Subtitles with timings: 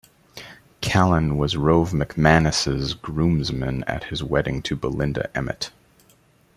[0.81, 5.69] Callan was Rove McManus' groomsman at his wedding to Belinda Emmett.